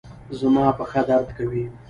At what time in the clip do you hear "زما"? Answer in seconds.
0.39-0.65